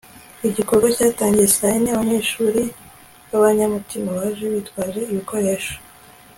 igikorwa 0.47 0.87
cyatangiye 0.95 1.47
saa 1.55 1.71
yine, 1.73 1.89
abanyeshuri 1.91 2.61
b'abanyamutima 3.29 4.09
baje 4.17 4.45
bitwaje 4.53 5.01
ibikoresho 5.11 5.73